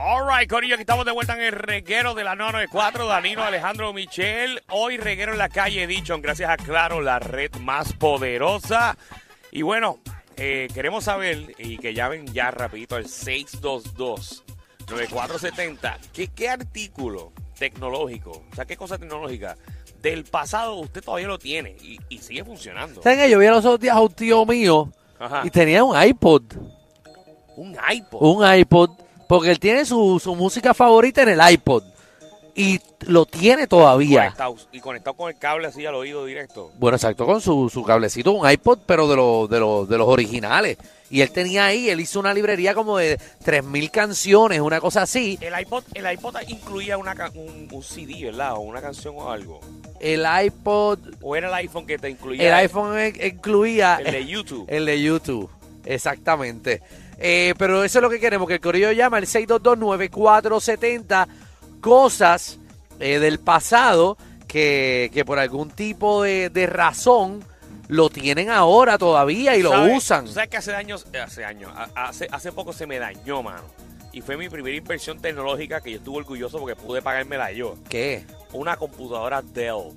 All 0.00 0.24
right, 0.28 0.48
Corillo, 0.48 0.74
aquí 0.74 0.82
estamos 0.82 1.04
de 1.04 1.10
vuelta 1.10 1.34
en 1.34 1.40
el 1.40 1.50
reguero 1.50 2.14
de 2.14 2.22
la 2.22 2.36
994, 2.36 3.08
Danilo 3.08 3.42
Alejandro 3.42 3.92
Michel. 3.92 4.62
Hoy 4.68 4.96
reguero 4.96 5.32
en 5.32 5.38
la 5.38 5.48
calle 5.48 5.88
Dichon, 5.88 6.22
gracias 6.22 6.50
a 6.50 6.56
Claro, 6.56 7.00
la 7.00 7.18
red 7.18 7.50
más 7.56 7.94
poderosa. 7.94 8.96
Y 9.50 9.62
bueno, 9.62 9.98
eh, 10.36 10.68
queremos 10.72 11.02
saber, 11.02 11.52
y 11.58 11.78
que 11.78 11.94
llamen 11.94 12.32
ya 12.32 12.52
rapidito 12.52 12.94
al 12.94 13.06
622-9470, 13.06 15.96
¿qué, 16.12 16.28
¿qué 16.28 16.48
artículo 16.48 17.32
tecnológico, 17.58 18.44
o 18.52 18.54
sea, 18.54 18.66
qué 18.66 18.76
cosa 18.76 18.98
tecnológica 18.98 19.56
del 20.00 20.22
pasado 20.22 20.76
usted 20.76 21.02
todavía 21.02 21.26
lo 21.26 21.40
tiene 21.40 21.74
y, 21.82 21.98
y 22.08 22.18
sigue 22.18 22.44
funcionando? 22.44 23.02
¿Saben? 23.02 23.28
Yo 23.28 23.40
vi 23.40 23.48
los 23.48 23.64
otros 23.64 23.80
días 23.80 23.96
a 23.96 24.00
un 24.00 24.12
tío 24.12 24.46
mío 24.46 24.92
Ajá. 25.18 25.40
y 25.42 25.50
tenía 25.50 25.82
un 25.82 26.00
iPod. 26.00 26.42
Un 27.56 27.76
iPod. 27.90 28.22
Un 28.22 28.46
iPod. 28.58 29.07
Porque 29.28 29.50
él 29.50 29.60
tiene 29.60 29.84
su, 29.84 30.18
su 30.22 30.34
música 30.34 30.74
favorita 30.74 31.22
en 31.22 31.28
el 31.28 31.50
iPod. 31.52 31.84
Y 32.54 32.80
lo 33.06 33.24
tiene 33.24 33.68
todavía. 33.68 34.22
Conectado, 34.22 34.56
y 34.72 34.80
conectado 34.80 35.16
con 35.16 35.28
el 35.30 35.38
cable 35.38 35.68
así 35.68 35.86
al 35.86 35.94
oído 35.94 36.24
directo. 36.24 36.72
Bueno, 36.78 36.96
exacto, 36.96 37.24
con 37.24 37.40
su, 37.40 37.68
su 37.68 37.84
cablecito, 37.84 38.32
un 38.32 38.50
iPod, 38.50 38.80
pero 38.84 39.06
de, 39.06 39.14
los 39.14 39.48
de, 39.48 39.60
los 39.60 39.88
de 39.88 39.96
los 39.96 40.08
originales. 40.08 40.76
Y 41.10 41.20
él 41.20 41.30
tenía 41.30 41.66
ahí, 41.66 41.88
él 41.88 42.00
hizo 42.00 42.18
una 42.18 42.34
librería 42.34 42.74
como 42.74 42.98
de 42.98 43.16
3.000 43.44 43.90
canciones, 43.92 44.60
una 44.60 44.80
cosa 44.80 45.02
así. 45.02 45.38
El 45.40 45.58
iPod, 45.58 45.84
el 45.94 46.10
iPod 46.12 46.36
incluía 46.48 46.98
una, 46.98 47.14
un, 47.34 47.68
un 47.70 47.82
CD, 47.82 48.24
¿verdad? 48.24 48.54
O 48.54 48.60
una 48.60 48.82
canción 48.82 49.14
o 49.16 49.30
algo. 49.30 49.60
El 50.00 50.26
iPod, 50.44 50.98
O 51.22 51.36
era 51.36 51.46
el 51.48 51.54
iPhone 51.54 51.86
que 51.86 51.96
te 51.96 52.08
el 52.08 52.14
incluía 52.14 52.56
iPhone 52.56 52.98
e- 52.98 53.28
incluía 53.28 54.00
el 54.04 54.10
de 54.12 54.26
YouTube. 54.26 54.64
el 54.68 54.84
de 54.84 55.00
YouTube. 55.00 55.48
Exactamente. 55.84 56.82
Eh, 57.18 57.54
pero 57.58 57.84
eso 57.84 57.98
es 57.98 58.02
lo 58.02 58.10
que 58.10 58.20
queremos, 58.20 58.46
que 58.46 58.54
el 58.54 58.60
Corillo 58.60 58.92
llama 58.92 59.16
al 59.16 59.26
622-9470, 59.26 61.26
cosas 61.80 62.58
eh, 63.00 63.18
del 63.18 63.40
pasado 63.40 64.16
que, 64.46 65.10
que 65.12 65.24
por 65.24 65.38
algún 65.38 65.70
tipo 65.70 66.22
de, 66.22 66.50
de 66.50 66.66
razón 66.66 67.42
lo 67.88 68.10
tienen 68.10 68.50
ahora 68.50 68.98
todavía 68.98 69.56
y 69.56 69.62
lo 69.62 69.70
¿Sabes? 69.70 69.96
usan. 69.96 70.24
¿Tú 70.26 70.32
¿Sabes 70.32 70.50
que 70.50 70.56
hace 70.58 70.74
años, 70.74 71.06
eh, 71.12 71.20
hace 71.20 71.44
años, 71.44 71.72
hace, 71.94 72.28
hace 72.30 72.52
poco 72.52 72.72
se 72.72 72.86
me 72.86 72.98
dañó, 72.98 73.42
mano? 73.42 73.62
Y 74.12 74.20
fue 74.20 74.36
mi 74.36 74.48
primera 74.48 74.76
inversión 74.76 75.20
tecnológica 75.20 75.80
que 75.80 75.92
yo 75.92 75.98
estuve 75.98 76.18
orgulloso 76.18 76.58
porque 76.58 76.76
pude 76.76 77.02
pagármela 77.02 77.52
yo. 77.52 77.76
¿Qué? 77.88 78.24
Una 78.52 78.76
computadora 78.76 79.42
Dell. 79.42 79.92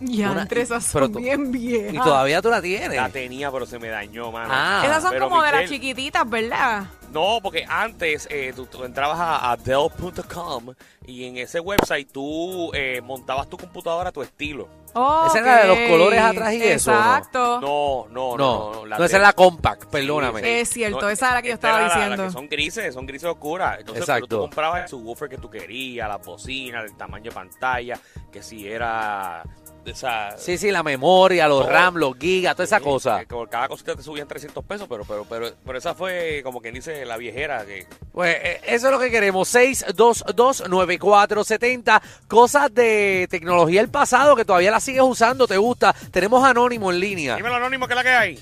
Y 0.00 0.22
Una- 0.24 0.42
entre 0.42 0.62
esas 0.62 0.84
son 0.84 1.12
tú- 1.12 1.18
bien 1.18 1.52
viejas. 1.52 1.92
Y 1.94 1.98
todavía 1.98 2.40
tú 2.40 2.48
la 2.50 2.62
tienes. 2.62 2.96
La 2.96 3.08
tenía, 3.10 3.50
pero 3.52 3.66
se 3.66 3.78
me 3.78 3.88
dañó, 3.88 4.32
mano. 4.32 4.48
Ah. 4.50 4.82
Esas 4.84 5.02
son 5.02 5.12
Pero, 5.12 5.28
como 5.28 5.42
de 5.42 5.52
las 5.52 5.60
Michelle, 5.62 5.76
chiquititas, 5.80 6.28
¿verdad? 6.28 6.84
No, 7.12 7.38
porque 7.42 7.64
antes 7.68 8.26
eh, 8.30 8.52
tú, 8.54 8.66
tú 8.66 8.84
entrabas 8.84 9.18
a, 9.18 9.50
a 9.50 9.56
Dell.com 9.56 10.74
y 11.06 11.24
en 11.24 11.36
ese 11.38 11.58
website 11.60 12.08
tú 12.12 12.70
eh, 12.72 13.00
montabas 13.02 13.48
tu 13.48 13.56
computadora 13.58 14.10
a 14.10 14.12
tu 14.12 14.22
estilo. 14.22 14.68
Esa 14.90 15.38
era 15.38 15.62
de 15.62 15.68
los 15.68 15.78
colores 15.88 16.20
atrás 16.20 16.52
y 16.52 16.62
eso, 16.64 16.90
¿no? 16.92 16.98
Exacto. 16.98 17.60
No, 17.60 18.06
no, 18.10 18.36
no. 18.36 18.36
no, 18.36 18.72
no, 18.72 18.74
no, 18.80 18.86
la 18.86 18.96
esa 19.04 19.16
es 19.18 19.22
la 19.22 19.32
compact, 19.32 19.84
perdóname. 19.84 20.40
Sí, 20.40 20.46
sí. 20.46 20.52
Es 20.52 20.68
cierto, 20.70 21.00
No, 21.02 21.08
esa 21.08 21.26
era 21.26 21.34
la 21.36 21.42
que 21.42 21.48
yo 21.48 21.54
esta 21.54 21.68
estaba 21.68 21.84
era 21.84 21.88
la- 21.88 21.94
la 21.94 22.00
diciendo. 22.06 22.24
que 22.26 22.32
son 22.32 22.48
grises, 22.48 22.94
son 22.94 23.06
grises 23.06 23.28
oscuras. 23.28 23.78
Entonces, 23.80 24.02
Exacto. 24.02 24.26
pero 24.28 24.38
tú 24.38 24.42
comprabas 24.46 24.82
el 24.82 24.88
subwoofer 24.88 25.28
que 25.28 25.38
tú 25.38 25.48
querías, 25.48 26.08
la 26.08 26.16
bocina, 26.16 26.80
el 26.80 26.96
tamaño 26.96 27.24
de 27.30 27.34
pantalla, 27.34 28.00
que 28.32 28.42
si 28.42 28.66
era 28.66 29.44
esa... 29.84 30.36
Sí, 30.38 30.56
sí, 30.58 30.70
la 30.70 30.82
memoria, 30.82 31.48
los 31.48 31.60
Todo. 31.62 31.70
RAM, 31.70 31.96
los 31.96 32.16
gigas, 32.18 32.54
toda 32.54 32.64
esa 32.64 32.78
Sí, 32.78 32.84
cosa. 32.84 33.20
que 33.20 33.26
por 33.26 33.48
cada 33.48 33.68
cosita 33.68 33.94
te 33.96 34.02
subían 34.02 34.28
300 34.28 34.64
pesos, 34.64 34.86
pero, 34.88 35.04
pero, 35.04 35.24
pero, 35.28 35.48
pero 35.64 35.78
esa 35.78 35.94
fue 35.94 36.40
como 36.44 36.60
quien 36.60 36.74
dice 36.74 37.04
la 37.06 37.16
viejera 37.16 37.64
que... 37.64 37.86
Pues 38.12 38.36
eh, 38.42 38.60
eso 38.66 38.86
es 38.88 38.92
lo 38.92 38.98
que 38.98 39.10
queremos. 39.10 39.54
6229470. 39.54 42.02
Cosas 42.28 42.72
de 42.74 43.26
tecnología 43.30 43.80
del 43.80 43.90
pasado 43.90 44.36
que 44.36 44.44
todavía 44.44 44.70
la 44.70 44.80
sigues 44.80 45.02
usando, 45.02 45.46
te 45.46 45.56
gusta. 45.56 45.94
Tenemos 46.10 46.44
Anónimo 46.44 46.90
en 46.92 47.00
línea. 47.00 47.36
Dímelo 47.36 47.54
anónimo, 47.56 47.86
¿qué 47.86 47.92
es 47.92 47.96
la 47.96 48.02
que 48.02 48.08
hay? 48.10 48.38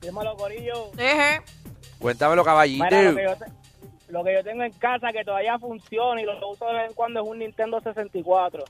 Dímelo, 0.00 0.34
Corillo. 0.36 0.90
Eje. 0.98 1.40
Cuéntamelo, 1.98 2.44
caballito. 2.44 2.84
Mira, 2.84 3.02
lo 3.02 3.16
que, 3.16 3.24
yo 3.24 3.36
te- 3.36 4.12
lo 4.12 4.24
que 4.24 4.34
yo 4.34 4.44
tengo 4.44 4.62
en 4.62 4.72
casa 4.72 5.10
que 5.12 5.24
todavía 5.24 5.58
funciona 5.58 6.20
y 6.20 6.24
lo 6.24 6.48
uso 6.48 6.66
de 6.66 6.74
vez 6.74 6.88
en 6.90 6.94
cuando 6.94 7.22
es 7.22 7.28
un 7.28 7.38
Nintendo 7.38 7.80
64. 7.80 8.64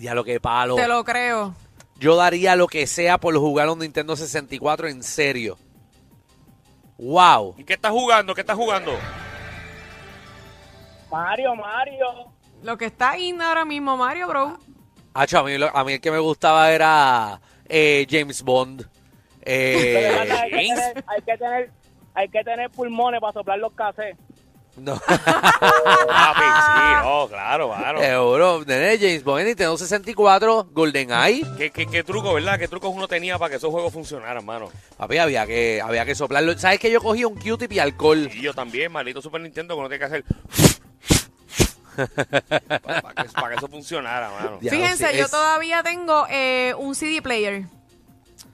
Ya 0.00 0.14
lo 0.14 0.24
que 0.24 0.40
palo. 0.40 0.76
Te 0.76 0.88
lo 0.88 1.04
creo. 1.04 1.54
Yo 1.98 2.16
daría 2.16 2.56
lo 2.56 2.66
que 2.66 2.86
sea 2.86 3.18
por 3.18 3.36
jugar 3.36 3.68
un 3.68 3.78
Nintendo 3.80 4.16
64 4.16 4.88
en 4.88 5.02
serio. 5.02 5.58
Wow. 6.96 7.54
¿Y 7.58 7.64
qué 7.64 7.74
estás 7.74 7.92
jugando? 7.92 8.34
¿Qué 8.34 8.40
estás 8.40 8.56
jugando? 8.56 8.92
Mario, 11.10 11.54
Mario. 11.54 12.06
Lo 12.62 12.76
que 12.78 12.86
está 12.86 13.18
in 13.18 13.40
ahora 13.42 13.64
mismo, 13.64 13.96
Mario, 13.96 14.28
bro. 14.28 14.58
Hacho, 15.14 15.38
a, 15.40 15.42
mí, 15.42 15.58
lo- 15.58 15.74
a 15.76 15.84
mí 15.84 15.94
el 15.94 16.00
que 16.00 16.10
me 16.10 16.18
gustaba 16.18 16.70
era 16.70 17.40
eh, 17.68 18.06
James 18.08 18.42
Bond. 18.42 18.88
Eh, 19.42 20.16
hay, 20.18 20.50
que 20.50 20.66
tener, 20.68 21.04
hay, 21.06 21.22
que 21.22 21.36
tener, 21.38 21.70
hay 22.14 22.28
que 22.28 22.44
tener 22.44 22.70
pulmones 22.70 23.20
para 23.20 23.32
soplar 23.32 23.58
los 23.58 23.72
cassettes. 23.72 24.18
no. 24.76 24.94
Papi, 25.06 26.40
sí, 26.42 27.02
no, 27.02 27.26
claro, 27.28 27.68
Seguro, 28.40 28.64
nene, 28.64 28.96
James 28.98 29.22
Bond, 29.22 29.44
Nintendo 29.44 29.76
64, 29.76 30.68
GoldenEye. 30.72 31.44
¿Qué, 31.58 31.70
qué, 31.70 31.86
qué 31.86 32.02
truco, 32.02 32.32
verdad? 32.32 32.58
¿Qué 32.58 32.68
trucos 32.68 32.90
uno 32.94 33.06
tenía 33.06 33.38
para 33.38 33.50
que 33.50 33.56
esos 33.56 33.70
juegos 33.70 33.92
funcionaran, 33.92 34.38
hermano? 34.38 34.70
Papi, 34.96 35.18
había 35.18 35.46
que, 35.46 35.82
había 35.84 36.06
que 36.06 36.14
soplarlo. 36.14 36.56
¿Sabes 36.58 36.78
que 36.80 36.90
yo 36.90 37.02
cogí 37.02 37.22
un 37.26 37.34
Q-tip 37.34 37.70
y 37.72 37.78
alcohol? 37.80 38.30
Y 38.32 38.40
yo 38.40 38.54
también, 38.54 38.90
maldito 38.92 39.20
Super 39.20 39.42
Nintendo, 39.42 39.74
que 39.74 39.80
uno 39.80 39.88
tiene 39.90 39.98
que 39.98 40.04
hacer... 40.06 40.24
para, 42.82 43.02
para 43.02 43.14
que, 43.24 43.28
para 43.34 43.48
que 43.50 43.54
eso 43.56 43.68
funcionara, 43.68 44.30
mano. 44.30 44.58
Ya, 44.62 44.70
Fíjense, 44.70 45.10
sí, 45.10 45.18
yo 45.18 45.24
es- 45.26 45.30
todavía 45.30 45.82
tengo 45.82 46.26
eh, 46.30 46.74
un 46.78 46.94
CD 46.94 47.20
player. 47.20 47.64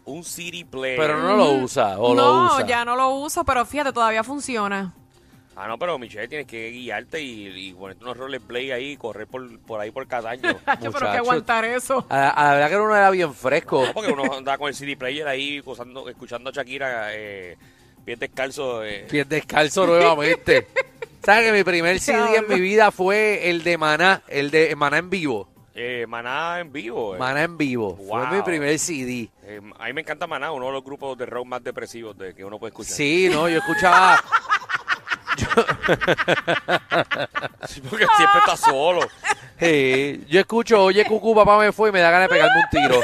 Un 0.04 0.24
CD 0.24 0.66
player. 0.68 0.98
Pero 0.98 1.22
no 1.22 1.36
lo 1.36 1.52
usa, 1.52 1.96
o 2.00 2.12
lo 2.12 2.22
no, 2.22 2.54
usa. 2.56 2.66
ya 2.66 2.84
no 2.84 2.96
lo 2.96 3.10
uso, 3.10 3.44
pero 3.44 3.64
fíjate, 3.64 3.92
todavía 3.92 4.24
funciona. 4.24 4.92
Ah, 5.58 5.66
no, 5.68 5.78
pero 5.78 5.98
Michelle, 5.98 6.28
tienes 6.28 6.46
que 6.46 6.70
guiarte 6.70 7.20
y, 7.22 7.68
y 7.68 7.72
ponerte 7.72 8.04
unos 8.04 8.16
roleplay 8.18 8.70
ahí 8.72 8.90
y 8.92 8.96
correr 8.98 9.26
por, 9.26 9.58
por 9.60 9.80
ahí 9.80 9.90
por 9.90 10.06
Cataño. 10.06 10.42
Yo, 10.52 10.56
pero 10.66 10.76
que 10.82 10.88
Muchacho. 10.90 11.18
aguantar 11.18 11.64
eso. 11.64 12.06
A, 12.10 12.16
la- 12.16 12.28
a 12.30 12.44
la 12.44 12.52
verdad 12.54 12.68
que 12.70 12.76
uno 12.76 12.94
era 12.96 13.10
bien 13.10 13.32
fresco. 13.32 13.84
No, 13.86 13.92
porque 13.94 14.12
uno 14.12 14.24
anda 14.36 14.58
con 14.58 14.68
el 14.68 14.74
CD 14.74 14.96
player 14.96 15.26
ahí 15.26 15.62
usando- 15.64 16.08
escuchando 16.10 16.50
a 16.50 16.52
Shakira 16.52 17.08
eh, 17.14 17.56
pies 18.04 18.18
descalzo. 18.20 18.84
Eh. 18.84 19.06
Pies 19.10 19.26
descalzo 19.28 19.86
nuevamente. 19.86 20.66
¿Sabes 21.24 21.46
que 21.46 21.52
mi 21.52 21.64
primer 21.64 21.98
CD 22.00 22.36
en 22.36 22.48
mi 22.48 22.60
vida 22.60 22.90
fue 22.92 23.48
el 23.50 23.64
de 23.64 23.78
Maná, 23.78 24.22
el 24.28 24.50
de 24.50 24.76
Maná 24.76 24.98
en 24.98 25.08
vivo? 25.10 25.48
Eh, 25.74 26.06
Maná 26.06 26.60
en 26.60 26.72
vivo. 26.72 27.16
eh. 27.16 27.18
Maná 27.18 27.42
en 27.42 27.56
vivo. 27.58 27.96
Fue 27.96 28.06
Wow. 28.06 28.26
mi 28.34 28.42
primer 28.42 28.78
CD. 28.78 29.28
Eh, 29.42 29.60
a 29.78 29.86
mí 29.86 29.92
me 29.92 30.02
encanta 30.02 30.26
Maná, 30.26 30.52
uno 30.52 30.66
de 30.66 30.72
los 30.72 30.84
grupos 30.84 31.18
de 31.18 31.26
rock 31.26 31.46
más 31.46 31.64
depresivos 31.64 32.16
de 32.16 32.34
que 32.34 32.44
uno 32.44 32.58
puede 32.58 32.70
escuchar. 32.70 32.92
Sí, 32.94 33.28
no, 33.30 33.48
yo 33.48 33.58
escuchaba. 33.58 34.22
Sí, 37.68 37.80
porque 37.80 38.06
siempre 38.16 38.38
está 38.40 38.56
solo. 38.56 39.00
Sí, 39.58 40.24
yo 40.28 40.40
escucho, 40.40 40.84
oye, 40.84 41.04
Cucú, 41.04 41.34
papá 41.34 41.58
me 41.58 41.72
fue 41.72 41.88
y 41.88 41.92
me 41.92 42.00
da 42.00 42.10
ganas 42.10 42.28
de 42.28 42.34
pegarme 42.34 42.60
un 42.62 42.68
tiro. 42.70 43.00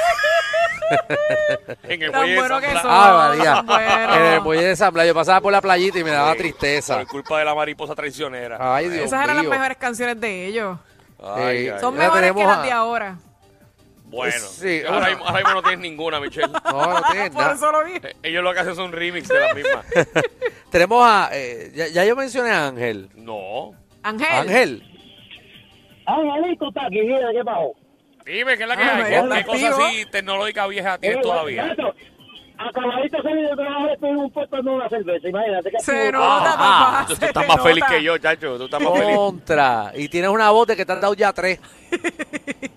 En 1.84 2.03
el 2.03 2.12
muelle 2.12 2.34
de 2.34 2.41
San 2.48 2.60
Blas, 2.60 2.82
son. 2.82 2.91
Ah, 2.91 3.28
María. 3.37 3.54
tan 3.54 3.66
buenos. 3.66 4.16
En 4.16 4.22
el 4.22 4.41
muelle 4.43 4.65
de 4.66 4.76
San 4.76 4.93
Blas, 4.93 5.06
yo 5.06 5.15
pasaba 5.15 5.41
por 5.41 5.53
la 5.53 5.60
playita 5.60 5.98
y 5.98 6.04
me 6.04 6.10
daba 6.10 6.32
Sí, 6.32 6.38
tristeza. 6.38 6.98
Por 6.98 7.06
culpa 7.06 7.38
de 7.38 7.44
la 7.47 7.54
mariposa 7.54 7.94
traicionera. 7.94 8.59
Ay, 8.60 8.88
Dios 8.88 9.06
Esas 9.06 9.25
eran 9.25 9.37
las 9.37 9.47
mejores 9.47 9.76
canciones 9.78 10.20
de 10.20 10.47
ellos. 10.47 10.78
Ay, 11.22 11.69
ay, 11.69 11.81
Son 11.81 11.97
mejores 11.97 12.32
que 12.32 12.44
las 12.44 12.59
a- 12.59 12.62
de 12.62 12.72
ahora. 12.72 13.16
Bueno, 14.12 14.47
Sí, 14.47 14.83
ahora, 14.87 15.09
mismo, 15.09 15.25
ahora 15.27 15.39
mismo 15.39 15.55
no 15.55 15.62
tienes 15.62 15.81
ninguna, 15.81 16.21
Michelle. 16.21 16.49
No, 16.65 17.00
no 17.00 17.03
tienes 17.11 17.31
Por 17.31 17.43
nada. 17.43 17.55
eso 17.55 17.73
lo 17.73 17.84
dije. 17.84 18.09
Eh, 18.11 18.17
Ellos 18.23 18.45
lo 18.45 18.53
que 18.55 18.61
hacen 18.61 18.77
son 18.77 18.93
remix 18.93 19.27
de 19.27 19.41
la 19.41 19.55
misma. 19.55 19.83
Tenemos 20.71 21.03
a. 21.05 21.31
eh, 21.33 21.73
ya, 21.75 21.89
ya 21.89 22.05
yo 22.05 22.15
mencioné 22.15 22.50
a 22.50 22.69
Ángel. 22.69 23.09
No. 23.17 23.73
Ángel. 24.03 24.29
Ángel. 24.31 24.82
Angelito 26.06 26.69
está 26.69 26.87
aquí, 26.87 27.00
mira, 27.03 27.29
¿qué 27.32 27.44
pasó? 27.44 27.73
Dime, 28.26 28.56
¿qué 28.56 28.62
es 28.62 28.69
la 28.69 28.76
que 28.76 28.82
Ah, 28.82 28.97
hay? 28.97 29.43
¿Qué, 29.43 29.44
cosa 29.47 29.69
así 29.70 30.06
tecnológica 30.11 30.67
vieja 30.67 30.99
tienes 30.99 31.20
todavía? 31.23 31.67
Gato, 31.67 31.94
Acabadito 32.59 33.17
de 33.17 33.23
salir 33.25 33.49
de 33.49 33.56
trabajo, 33.56 33.88
estoy 33.88 34.11
en 34.11 34.17
un 34.19 34.31
puesto 34.31 34.62
de 34.62 34.70
una 34.70 34.88
cerveza, 34.88 35.29
imagínate 35.29 35.70
que 35.70 35.81
Se 35.81 36.12
nota, 36.12 36.53
Ah, 36.55 37.05
papá. 37.06 37.06
tú 37.19 37.26
estás 37.26 37.49
más 37.49 37.62
feliz 37.62 37.85
que 37.88 38.03
yo, 38.03 38.19
chacho. 38.19 38.56
Tú 38.59 38.64
estás 38.67 38.81
más 38.81 38.93
feliz. 38.93 39.17
Contra. 39.17 39.93
Y 39.97 40.09
tienes 40.09 40.31
una 40.31 40.50
voz 40.50 40.69
de 40.69 40.76
que 40.76 40.85
te 40.87 40.93
han 40.93 41.00
dado 41.00 41.14
ya 41.14 41.32
tres. 41.32 41.59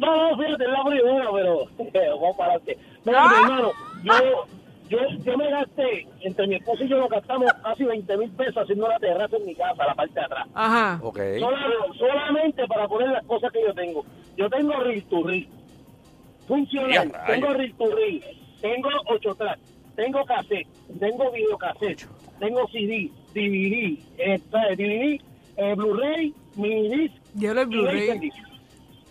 No, 0.00 0.30
no, 0.30 0.36
fíjate, 0.42 0.64
es 0.64 0.70
la 0.70 0.84
primera, 0.84 1.28
pero 1.32 1.66
vamos 2.20 2.36
para 2.36 2.52
adelante. 2.54 2.78
Mira, 3.04 3.22
Ah. 3.24 3.28
mi 3.28 3.36
hermano, 3.36 3.72
yo, 4.02 4.46
yo, 4.88 4.98
yo 5.24 5.36
me 5.36 5.50
gasté, 5.50 6.06
entre 6.22 6.46
mi 6.46 6.54
esposo 6.56 6.84
y 6.84 6.88
yo 6.88 6.98
nos 6.98 7.08
gastamos 7.10 7.52
casi 7.62 7.84
20 7.84 8.16
mil 8.16 8.30
pesos 8.30 8.56
haciendo 8.56 8.88
la 8.88 8.98
terraza 8.98 9.36
en 9.36 9.44
mi 9.46 9.54
casa, 9.54 9.84
la 9.86 9.94
parte 9.94 10.14
de 10.14 10.24
atrás. 10.24 10.46
Ajá. 10.54 10.98
Ok. 11.02 11.18
Sola- 11.38 11.66
solamente 11.98 12.66
para 12.66 12.88
poner 12.88 13.08
las 13.10 13.24
cosas 13.26 13.52
que 13.52 13.60
yo 13.62 13.74
tengo. 13.74 14.04
Yo 14.36 14.48
tengo 14.50 14.72
reel 14.80 15.04
to 15.04 15.22
reel. 15.22 15.46
Funcional. 16.48 16.90
Ya. 17.12 17.24
Tengo 17.26 17.52
reel 17.54 17.74
to 17.74 17.94
reel. 17.94 18.22
Tengo 18.60 18.88
8 19.06 19.34
tracks. 19.36 19.60
Tengo 19.96 20.24
cassette. 20.24 20.66
Tengo 20.98 21.30
videocassette. 21.30 22.06
Tengo 22.38 22.66
CD, 22.68 23.10
DVD, 23.34 23.98
eh, 24.18 24.38
DVD 24.76 25.20
eh, 25.56 25.74
Blu-ray, 25.76 26.34
mini 26.56 26.88
disc 26.88 27.14
Diablo 27.34 27.60
el 27.60 27.66
Blu-ray. 27.68 28.30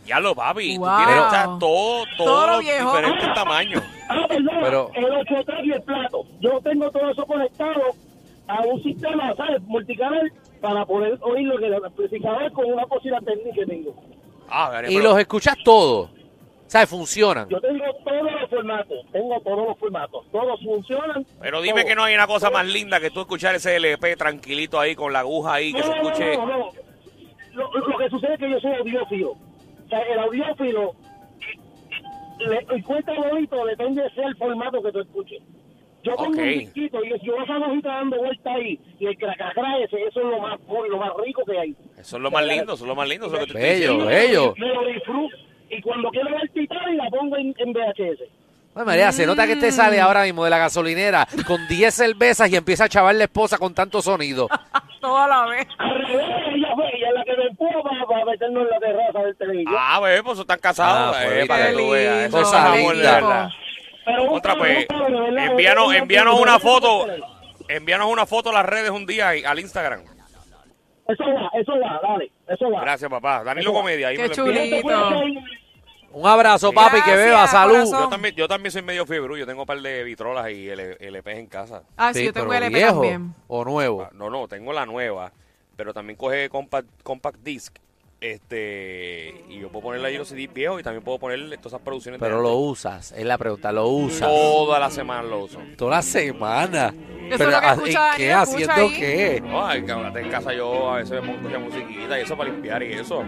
Ya 0.10 0.20
lo, 0.20 0.34
papi. 0.36 0.78
Wow. 0.78 0.88
Tú 0.90 0.96
tienes 1.06 1.24
o 1.24 1.30
sea, 1.30 1.44
todo, 1.60 2.04
Todo 2.18 2.60
viejo. 2.60 2.90
diferentes 2.90 3.34
tamaños. 3.34 3.84
Ah, 4.10 4.26
perdón, 4.28 4.58
Pero- 4.62 4.92
el 4.96 5.06
8 5.06 5.44
track 5.46 5.64
y 5.66 5.72
el 5.72 5.82
plato. 5.84 6.26
Yo 6.40 6.60
tengo 6.62 6.90
todo 6.92 7.10
eso 7.12 7.26
conectado 7.26 7.82
a 8.48 8.62
un 8.64 8.82
sistema, 8.84 9.34
¿sabes? 9.36 9.62
Multicanal 9.64 10.32
para 10.60 10.84
poder 10.86 11.18
oír 11.22 11.48
lo 11.48 11.58
que 11.60 11.68
el 11.68 11.76
amplificador 11.86 12.52
con 12.54 12.66
una 12.66 12.84
cocina 12.88 13.20
técnica 13.22 13.56
que 13.56 13.66
tengo. 13.68 13.94
Ah, 14.50 14.70
Dani, 14.74 14.92
Y 14.92 14.98
pero- 14.98 15.10
los 15.12 15.20
escuchas 15.20 15.56
todos. 15.64 16.10
Sea, 16.66 16.86
funcionan. 16.86 17.48
Yo 17.50 17.60
tengo 17.62 17.84
todos 18.04 18.32
los 18.32 18.50
formatos, 18.50 18.98
tengo 19.12 19.40
todos 19.42 19.68
los 19.70 19.78
formatos, 19.80 20.26
todos 20.32 20.60
funcionan. 20.64 21.26
Pero 21.42 21.62
dime 21.62 21.82
todos. 21.82 21.86
que 21.90 21.96
no 21.96 22.04
hay 22.04 22.14
una 22.16 22.28
cosa 22.28 22.50
más 22.52 22.66
linda 22.68 23.00
que 23.00 23.10
tú 23.10 23.22
escuchar 23.22 23.56
ese 23.56 23.76
LP 23.78 24.16
tranquilito 24.16 24.80
ahí 24.80 24.96
con 24.96 25.12
la 25.12 25.20
aguja 25.22 25.54
ahí, 25.54 25.74
que 25.74 25.80
No, 25.80 25.86
se 25.86 25.92
escuche. 25.94 26.38
no, 26.38 26.46
no. 26.46 26.70
Lo, 27.54 27.72
lo 27.74 27.98
que 27.98 28.10
sucede 28.10 28.34
es 28.36 28.40
que 28.40 28.50
yo 28.52 28.60
soy 28.60 28.74
audiófilo. 28.76 29.36
El 29.92 30.20
audiófilo 30.20 30.94
le 32.40 32.66
encuentra 32.70 33.14
bonito, 33.16 33.66
depende 33.66 34.04
de 34.04 34.10
sea 34.12 34.28
el 34.28 34.36
formato 34.38 34.82
que 34.82 34.92
tú 34.92 35.00
escuches. 35.00 35.42
Yo 36.04 36.16
tengo 36.16 36.30
un 36.30 36.38
disquito 36.38 37.04
y 37.04 37.10
yo 37.26 37.36
esa 37.44 37.58
hojita 37.58 37.90
dando 37.90 38.18
vuelta 38.18 38.54
ahí 38.54 38.80
y 39.00 39.06
el 39.06 39.18
cracacra 39.18 39.80
ese, 39.80 40.02
eso 40.04 40.22
es 40.22 40.26
lo 40.26 40.40
más 40.40 40.58
lo 40.90 40.98
más 40.98 41.10
rico 41.26 41.44
que 41.46 41.60
hay. 41.60 41.76
Eso 41.98 42.16
es 42.16 42.22
lo 42.24 42.32
más 42.32 42.46
lindo, 42.46 42.74
eso 42.74 42.84
es 42.86 42.88
lo 42.88 42.96
más 42.96 43.08
lindo. 43.10 43.26
Eso 43.26 43.36
es 43.36 43.42
lo 43.42 43.48
que 43.48 43.54
te 43.54 43.60
Bello, 43.60 44.06
bello. 44.06 44.54
Me 44.58 44.68
lo 44.74 44.86
disfruto 44.86 45.36
y 45.70 45.82
cuando 45.82 46.10
quiero 46.10 46.30
ver 46.30 46.50
Titanic 46.54 46.98
la 46.98 47.10
pongo 47.10 47.36
en, 47.38 47.54
en 47.58 47.74
VHS. 47.74 48.22
Ay, 48.76 48.86
María, 48.86 49.12
se 49.12 49.26
nota 49.26 49.46
que 49.46 49.56
te 49.56 49.72
sale 49.72 50.00
ahora 50.00 50.24
mismo 50.24 50.44
de 50.44 50.52
la 50.52 50.58
gasolinera 50.58 51.28
con 51.46 51.68
10 51.68 51.94
cervezas 51.94 52.50
y 52.50 52.56
empieza 52.56 52.86
a 52.86 52.90
chavar 52.90 53.16
la 53.16 53.26
esposa 53.26 53.58
con 53.58 53.74
tanto 53.74 54.02
sonido. 54.02 54.48
Toda 55.02 55.28
la 55.28 55.46
vez. 55.48 55.68
Al 55.78 55.96
revés, 55.96 56.28
ella 56.54 56.68
fue, 56.76 56.86
ella 56.96 57.08
es 57.10 57.14
la 57.16 57.24
que 57.26 57.38
me 57.38 57.44
empuja 57.48 57.82
para, 58.10 58.26
meternos 58.26 58.64
en 58.64 58.70
la 58.70 58.80
terraza 58.80 59.20
del 59.20 59.36
televisor. 59.38 59.76
Ah, 59.78 60.00
bebé, 60.02 60.24
pues 60.24 60.40
están 60.40 60.60
casados. 60.60 61.16
Ah, 61.16 61.24
eh, 61.24 61.28
pues, 61.36 61.48
para 61.48 61.68
que 61.68 61.74
tú 61.74 61.90
veas. 61.92 62.28
Eso 62.28 62.42
es 62.42 62.48
Eso 62.48 62.58
amor, 62.58 62.76
de 62.76 62.94
linda. 62.96 63.14
verdad. 63.16 63.50
Pero 64.06 64.24
un 64.24 64.38
Otra, 64.38 64.56
pues, 64.56 64.88
verdad, 64.88 65.46
envíanos, 65.52 65.94
envíanos 65.94 66.40
una 66.40 66.60
foto. 66.60 67.12
Eso 67.12 67.26
Envíanos 67.70 68.12
una 68.12 68.26
foto 68.26 68.50
a 68.50 68.54
las 68.54 68.66
redes 68.66 68.90
un 68.90 69.06
día 69.06 69.36
y- 69.36 69.44
al 69.44 69.60
Instagram. 69.60 70.02
va, 71.08 71.50
eso 71.54 71.72
va, 71.80 72.00
dale, 72.02 72.32
eso 72.48 72.72
va. 72.72 72.82
Gracias, 72.82 73.10
papá. 73.12 73.44
Danilo 73.44 73.72
Comedia. 73.74 74.08
Ahí 74.08 74.16
Qué 74.18 74.24
me 74.24 74.30
chulito. 74.32 74.88
Un 76.12 76.26
abrazo, 76.26 76.72
papi, 76.74 77.04
que 77.04 77.16
beba, 77.16 77.46
salud. 77.46 77.86
Yo 77.92 78.10
también, 78.10 78.34
yo 78.36 78.48
también 78.48 78.72
soy 78.72 78.82
medio 78.82 79.06
fiebre. 79.06 79.38
Yo 79.38 79.46
tengo 79.46 79.62
un 79.62 79.68
par 79.68 79.80
de 79.80 80.04
vitrolas 80.04 80.50
y 80.50 80.68
LPs 80.68 81.38
en 81.38 81.46
casa. 81.46 81.84
Ah, 81.96 82.12
sí, 82.14 82.22
Sí, 82.22 82.26
yo 82.26 82.34
tengo 82.34 82.48
pero 82.50 82.66
LP 82.66 82.76
viejo 82.76 82.94
también. 82.94 83.36
o 83.48 83.64
nuevo. 83.64 84.02
Ah, 84.02 84.10
No, 84.14 84.32
no, 84.32 84.48
tengo 84.48 84.74
la 84.74 84.88
nueva, 84.88 85.32
pero 85.76 85.94
también 85.94 86.18
coge 86.18 86.50
compact, 86.50 86.88
compact 87.04 87.38
disc. 87.44 87.78
Este, 88.22 89.46
y 89.50 89.60
yo 89.60 89.70
puedo 89.70 89.84
ponerle 89.84 90.10
ahí 90.10 90.18
los 90.18 90.28
CDs 90.28 90.54
viejos 90.54 90.80
y 90.80 90.84
también 90.84 91.04
puedo 91.04 91.20
ponerle 91.20 91.56
todas 91.58 91.74
esas 91.74 91.82
producciones. 91.82 92.20
Pero 92.20 92.42
lo 92.42 92.54
usas, 92.56 93.14
es 93.14 93.26
la 93.26 93.38
pregunta, 93.38 93.72
lo 93.72 93.88
usas. 93.88 94.28
Toda 94.28 94.78
la 94.80 94.90
semana 94.92 95.24
lo 95.24 95.40
uso. 95.46 95.60
Toda 95.78 95.98
la 95.98 96.02
semana. 96.02 96.94
Pero, 97.38 97.52
lo 97.52 97.60
que 97.62 97.66
¿en 97.68 97.74
escucha 97.74 98.12
qué? 98.18 98.28
Daniel, 98.28 98.42
escucha 98.42 98.74
¿Haciendo 98.74 98.74
ahí. 98.74 99.00
qué? 99.00 99.42
No, 99.46 99.66
ay, 99.68 99.84
cabrón, 99.84 100.18
en 100.18 100.30
casa 100.32 100.52
yo 100.52 100.92
a 100.92 100.96
veces 100.98 101.22
me 101.22 101.32
pongo 101.34 101.50
ya 101.50 101.60
musiquita 101.60 102.20
y 102.20 102.24
eso 102.24 102.36
para 102.36 102.50
limpiar 102.50 102.82
y 102.84 102.94
eso. 102.94 103.24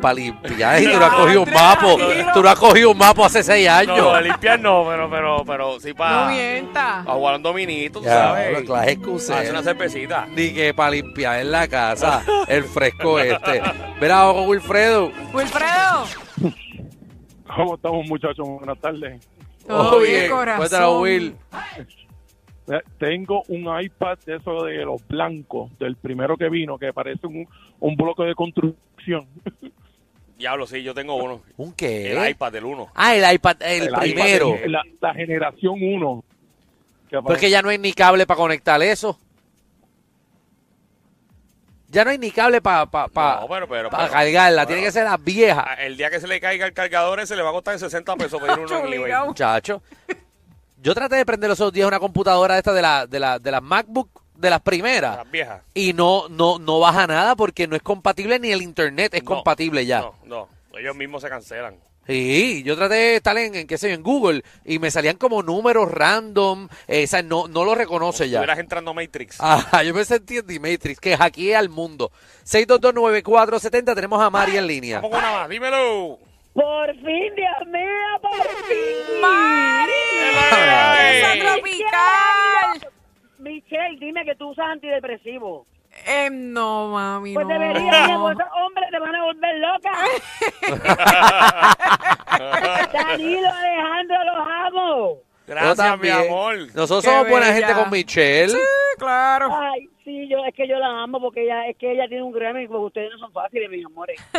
para 0.00 0.14
limpiar. 0.14 0.82
Y 0.82 0.84
tú 0.92 0.98
no 0.98 1.06
has 1.06 1.14
cogido 1.14 1.42
un 1.42 1.50
mapo. 1.52 1.96
Tú 2.34 2.42
no 2.42 2.48
has 2.50 2.58
cogido 2.58 2.90
un 2.90 2.98
mapo 2.98 3.24
hace 3.24 3.42
seis 3.42 3.66
años. 3.66 3.96
No, 3.96 4.14
de 4.14 4.22
limpiar 4.24 4.60
no, 4.60 4.84
pero, 4.86 5.08
pero, 5.10 5.44
pero 5.46 5.80
sí 5.80 5.94
para. 5.94 6.26
No 6.26 6.30
mienta. 6.32 7.02
Para 7.04 7.16
jugar 7.16 7.34
un 7.36 7.42
dominito, 7.42 7.98
tú 8.00 8.04
Ya, 8.04 8.10
sabes. 8.12 8.62
que 8.62 8.68
las 8.72 8.88
excusé. 8.88 9.34
Hacer 9.34 9.50
una 9.52 9.62
cervecita. 9.62 10.26
Ni 10.26 10.52
que 10.52 10.74
para 10.74 10.90
limpiar 10.90 11.40
en 11.40 11.50
la 11.50 11.66
casa 11.66 12.22
el 12.46 12.62
fresco 12.64 13.18
este. 13.18 13.62
Mira, 13.98 14.35
Wilfredo. 14.44 15.10
Wilfredo. 15.32 16.04
¿Cómo 17.56 17.74
estamos, 17.76 18.06
muchachos? 18.08 18.46
Buenas 18.48 18.78
tardes. 18.80 19.26
Todo 19.66 20.00
bien, 20.00 20.30
corazón. 20.30 20.58
Cuéntanos, 20.68 21.00
Will. 21.02 21.36
Tengo 22.98 23.42
un 23.48 23.68
iPad 23.80 24.18
de 24.26 24.36
eso 24.36 24.64
de 24.64 24.84
los 24.84 25.06
blancos, 25.06 25.70
del 25.78 25.96
primero 25.96 26.36
que 26.36 26.48
vino, 26.48 26.78
que 26.78 26.92
parece 26.92 27.26
un, 27.26 27.48
un 27.78 27.96
bloque 27.96 28.24
de 28.24 28.34
construcción. 28.34 29.26
Diablo, 30.38 30.66
sí, 30.66 30.82
yo 30.82 30.92
tengo 30.92 31.14
uno. 31.16 31.40
¿Un 31.56 31.72
qué? 31.72 32.12
El 32.12 32.28
iPad 32.30 32.52
del 32.52 32.64
uno. 32.64 32.88
Ah, 32.94 33.14
el 33.14 33.34
iPad, 33.34 33.56
el, 33.62 33.84
iPad 33.84 34.00
primero. 34.00 34.48
de- 34.50 34.68
la, 34.68 34.82
la 35.00 35.14
generación 35.14 35.76
1. 35.80 36.24
Porque 37.24 37.48
ya 37.48 37.62
no 37.62 37.68
hay 37.70 37.78
ni 37.78 37.92
cable 37.92 38.26
para 38.26 38.36
conectar 38.36 38.82
eso. 38.82 39.18
Ya 41.96 42.04
no 42.04 42.10
hay 42.10 42.18
ni 42.18 42.30
cable 42.30 42.60
para 42.60 42.84
pa, 42.84 43.08
pa- 43.08 43.38
No, 43.40 43.48
pero- 43.48 43.66
pero- 43.66 43.88
pa 43.88 43.96
pero- 44.00 44.12
cargarla. 44.12 44.62
pero- 44.62 44.66
Tiene 44.66 44.82
que 44.82 44.92
ser 44.92 45.04
la 45.04 45.16
vieja. 45.16 45.64
Ah, 45.66 45.74
El 45.82 45.96
día 45.96 46.10
que 46.10 46.20
se 46.20 46.26
le 46.26 46.38
caiga 46.38 46.66
el 46.66 46.74
cargador 46.74 47.20
ese 47.20 47.34
le 47.36 47.40
va 47.42 47.48
a 47.48 47.52
costar 47.52 47.78
60 47.78 48.14
pesos 48.16 48.38
pedir 48.38 48.58
uno 48.58 48.86
en. 48.86 49.26
Muchacho. 49.28 49.80
Yo 50.82 50.94
traté 50.94 51.16
de 51.16 51.24
prender 51.24 51.48
los 51.48 51.58
otros 51.58 51.72
días 51.72 51.88
una 51.88 51.98
computadora 51.98 52.58
esta 52.58 52.74
de 52.74 52.82
la, 52.82 53.06
de 53.06 53.18
la, 53.18 53.38
de 53.38 53.50
las 53.50 53.62
MacBook 53.62 54.10
de 54.34 54.50
las 54.50 54.60
primeras. 54.60 55.16
Las 55.16 55.30
viejas. 55.30 55.62
Y 55.72 55.94
no, 55.94 56.28
no, 56.28 56.58
no 56.58 56.80
baja 56.80 57.06
nada 57.06 57.34
porque 57.34 57.66
no 57.66 57.76
es 57.76 57.82
compatible 57.82 58.38
ni 58.38 58.52
el 58.52 58.60
internet 58.60 59.14
es 59.14 59.22
No, 59.22 59.28
compatible 59.36 59.86
ya. 59.86 60.00
No, 60.00 60.14
no. 60.26 60.48
Ellos 60.78 60.94
mismos 60.94 61.22
se 61.22 61.30
cancelan. 61.30 61.76
Sí, 62.06 62.62
yo 62.64 62.76
traté 62.76 62.94
de 62.94 63.16
estar 63.16 63.36
en, 63.36 63.54
en, 63.56 63.66
qué 63.66 63.78
sé 63.78 63.88
yo, 63.88 63.94
en 63.94 64.02
Google 64.02 64.42
y 64.64 64.78
me 64.78 64.92
salían 64.92 65.16
como 65.16 65.42
números 65.42 65.90
random, 65.90 66.68
eh, 66.86 67.04
o 67.04 67.06
sea, 67.06 67.22
no, 67.22 67.48
no 67.48 67.64
lo 67.64 67.74
reconoce 67.74 68.28
ya. 68.28 68.38
Estuvieras 68.38 68.60
entrando 68.60 68.92
a 68.92 68.94
Matrix. 68.94 69.40
Ajá, 69.40 69.82
yo 69.82 69.92
me 69.92 70.04
sentí 70.04 70.36
en 70.36 70.46
The 70.46 70.60
Matrix, 70.60 71.00
que 71.00 71.16
hackeé 71.16 71.56
al 71.56 71.68
mundo. 71.68 72.12
6229470, 72.44 73.94
tenemos 73.94 74.22
a 74.22 74.30
Mari 74.30 74.56
en 74.56 74.66
línea. 74.68 74.96
Vamos 75.00 75.10
con 75.10 75.18
una 75.18 75.32
más, 75.32 75.48
dímelo. 75.48 76.18
Por 76.54 76.94
fin, 76.94 77.34
Dios 77.34 77.66
mío, 77.66 78.20
por 78.22 78.48
fin. 78.66 79.20
¡Mari! 79.20 79.92
Ay. 80.52 81.16
¡Esa 81.16 81.54
tropical! 81.54 82.92
Michelle, 83.40 83.98
dime 83.98 84.24
que 84.24 84.34
tú 84.36 84.50
usas 84.50 84.66
antidepresivo. 84.66 85.66
Eh, 86.06 86.30
no, 86.30 86.88
mami, 86.92 87.34
Pues 87.34 87.46
no. 87.46 87.52
deberías, 87.52 88.06
mi 88.06 88.12
amor, 88.14 88.32
esos 88.40 88.46
hombres 88.64 88.88
te 88.90 88.98
van 88.98 89.14
a 89.14 89.24
volver 89.24 89.56
loca. 89.56 89.92
Danilo, 92.92 93.48
Alejandro, 93.50 94.16
los 94.24 94.46
amo. 94.66 95.16
Gracias, 95.46 95.98
mi 96.00 96.08
amor. 96.08 96.56
Nosotros 96.74 97.04
Qué 97.04 97.10
somos 97.10 97.28
buena 97.28 97.46
bella. 97.50 97.66
gente 97.66 97.80
con 97.80 97.90
Michelle. 97.90 98.48
Sí, 98.50 98.58
claro. 98.98 99.48
Ay, 99.54 99.88
sí, 100.04 100.28
yo 100.28 100.44
es 100.44 100.54
que 100.54 100.66
yo 100.68 100.76
la 100.78 101.02
amo 101.02 101.20
porque 101.20 101.44
ella 101.44 101.66
es 101.68 101.76
que 101.76 101.92
ella 101.92 102.08
tiene 102.08 102.22
un 102.24 102.32
Grammy, 102.32 102.66
porque 102.66 102.84
ustedes 102.84 103.10
no 103.12 103.18
son 103.18 103.32
fáciles, 103.32 103.70
mis 103.70 103.84
amores. 103.86 104.20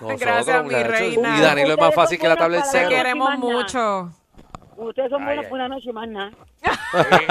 Nosotros, 0.00 0.20
Gracias, 0.20 0.64
mi 0.64 0.74
reina. 0.82 1.38
Y 1.38 1.40
Danilo 1.42 1.72
es 1.74 1.78
más 1.78 1.94
fácil 1.94 2.18
que 2.18 2.28
la 2.28 2.36
buenas 2.36 2.70
Te 2.72 2.88
queremos 2.88 3.38
mucho. 3.38 4.10
Ustedes 4.76 5.08
son 5.10 5.24
buenos 5.24 5.44
por 5.46 5.54
una 5.54 5.68
noche 5.68 5.90
y 5.90 5.92
más 5.92 6.08
nada. 6.08 6.32
Sí. 7.02 7.26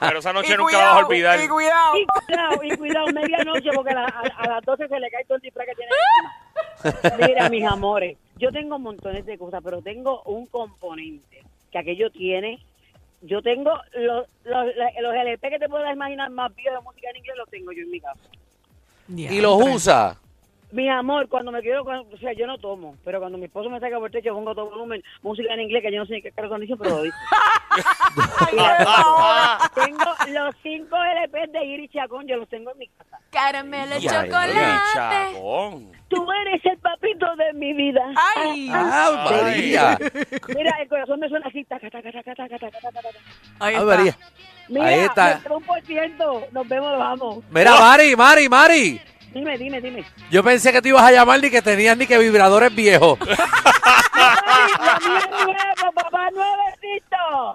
Pero 0.00 0.18
esa 0.18 0.32
noche 0.32 0.54
Y 0.54 0.56
nunca 0.56 0.78
la 0.78 0.84
vas 0.86 1.02
a 1.02 1.06
olvidar. 1.06 1.40
Y 1.40 1.48
cuidado. 1.48 1.96
Y 1.96 2.06
cuidado, 2.06 2.62
y 2.64 2.76
cuidado, 2.76 3.06
medianoche, 3.08 3.70
porque 3.74 3.90
a, 3.90 3.94
la- 3.94 4.04
a- 4.06 4.42
a 4.42 4.48
las 4.48 4.64
12 4.64 4.88
se 4.88 5.00
le 5.00 5.10
cae 5.10 5.24
todo 5.24 5.36
el 5.36 5.42
disfraz 5.42 5.66
que 5.66 5.74
tiene 5.74 5.92
encima. 6.84 7.26
Mira, 7.26 7.48
mis 7.50 7.64
amores, 7.64 8.16
yo 8.36 8.50
tengo 8.50 8.78
montones 8.78 9.24
de 9.26 9.38
cosas, 9.38 9.60
pero 9.62 9.82
tengo 9.82 10.22
un 10.24 10.46
componente 10.46 11.42
que 11.70 11.78
aquello 11.78 12.10
tiene. 12.10 12.58
Yo 13.22 13.40
tengo 13.40 13.72
los, 13.94 14.26
los, 14.44 14.66
los 15.00 15.14
LP 15.14 15.50
que 15.50 15.58
te 15.60 15.68
puedas 15.68 15.92
imaginar 15.94 16.28
más 16.30 16.52
viejos 16.56 16.80
de 16.80 16.84
música 16.84 17.08
en 17.10 17.16
inglés, 17.18 17.36
los 17.36 17.48
tengo 17.48 17.70
yo 17.72 17.82
en 17.82 17.90
mi 17.90 18.00
casa. 18.00 18.18
Y 19.08 19.40
los 19.40 19.62
usa. 19.62 20.16
Mi 20.72 20.88
amor, 20.88 21.28
cuando 21.28 21.52
me 21.52 21.60
con, 21.84 21.98
o 21.98 22.16
sea, 22.18 22.32
yo 22.32 22.46
no 22.46 22.56
tomo, 22.56 22.96
pero 23.04 23.20
cuando 23.20 23.36
mi 23.36 23.44
esposo 23.44 23.68
me 23.68 23.78
saca 23.78 23.98
por 23.98 24.06
el 24.06 24.12
techo, 24.12 24.32
pongo 24.34 24.54
todo 24.54 24.70
volumen, 24.70 25.04
música 25.20 25.52
en 25.52 25.60
inglés, 25.60 25.82
que 25.82 25.92
yo 25.92 25.98
no 25.98 26.06
sé 26.06 26.14
ni 26.14 26.22
qué 26.22 26.32
carajo 26.32 26.58
dice, 26.58 26.74
pero 26.78 26.96
lo 26.96 27.02
dice. 27.02 27.16
tengo 29.74 30.04
los 30.28 30.54
cinco 30.62 30.96
LP 31.20 31.46
de 31.52 31.64
Iris 31.64 31.90
Chacón, 31.92 32.26
yo 32.26 32.36
los 32.36 32.48
tengo 32.48 32.70
en 32.72 32.78
mi 32.78 32.88
casa. 32.88 33.18
Caramelo 33.30 33.98
Y 33.98 34.08
ahí, 34.08 34.28
chacón. 34.94 35.92
Tú 36.08 36.26
eres 36.42 36.64
el 36.66 36.78
papito 36.78 37.26
de 37.36 37.52
mi 37.54 37.72
vida. 37.72 38.02
Ay. 38.36 38.70
Ah, 38.72 39.26
María. 39.30 39.98
Mira, 40.48 40.76
el 40.80 40.88
corazón 40.88 41.20
me 41.20 41.28
suena 41.28 41.46
así. 41.48 41.64
taca, 41.64 41.88
taca, 41.90 42.12
taca, 42.12 42.34
taca, 42.34 42.58
taca, 42.58 42.70
taca, 42.70 42.90
taca. 42.92 43.08
Ahí 43.60 43.74
Ah, 43.74 43.78
está. 43.78 43.84
María. 43.96 44.18
Mira, 44.68 44.86
Ahí 44.86 45.00
está. 45.00 45.40
un 45.50 45.62
por 45.62 45.80
ciento. 45.82 46.46
Nos 46.52 46.68
vemos, 46.68 46.92
amo. 47.00 47.42
Mira, 47.50 47.74
Mari, 47.80 48.14
Mari, 48.16 48.48
Mari. 48.48 49.00
Dime, 49.32 49.56
dime, 49.56 49.80
dime. 49.80 50.04
Yo 50.30 50.44
pensé 50.44 50.70
que 50.72 50.82
te 50.82 50.90
ibas 50.90 51.02
a 51.04 51.10
llamar 51.12 51.40
ni 51.40 51.48
que 51.50 51.62
tenías 51.62 51.96
ni 51.96 52.06
que 52.06 52.18
vibradores 52.18 52.74
viejos. 52.74 53.18
Ay, 54.12 54.70
lo 54.78 55.08
mío 55.08 55.16
es 55.16 55.30
nuevo, 55.80 55.92
papá, 55.94 56.28
nuevecito. 56.30 57.54